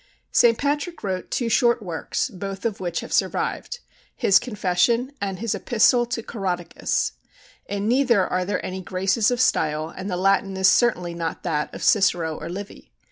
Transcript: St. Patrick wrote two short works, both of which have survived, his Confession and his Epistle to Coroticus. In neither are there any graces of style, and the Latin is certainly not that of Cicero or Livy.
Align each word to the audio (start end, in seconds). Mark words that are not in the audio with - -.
St. 0.31 0.57
Patrick 0.57 1.03
wrote 1.03 1.29
two 1.29 1.47
short 1.47 1.79
works, 1.83 2.31
both 2.31 2.65
of 2.65 2.79
which 2.79 3.01
have 3.01 3.13
survived, 3.13 3.81
his 4.15 4.39
Confession 4.39 5.11
and 5.21 5.37
his 5.37 5.53
Epistle 5.53 6.07
to 6.07 6.23
Coroticus. 6.23 7.11
In 7.67 7.87
neither 7.87 8.25
are 8.25 8.43
there 8.43 8.65
any 8.65 8.81
graces 8.81 9.29
of 9.29 9.39
style, 9.39 9.93
and 9.95 10.09
the 10.09 10.17
Latin 10.17 10.57
is 10.57 10.67
certainly 10.67 11.13
not 11.13 11.43
that 11.43 11.71
of 11.71 11.83
Cicero 11.83 12.35
or 12.35 12.49
Livy. 12.49 12.91